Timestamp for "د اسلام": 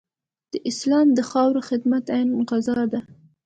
0.53-1.07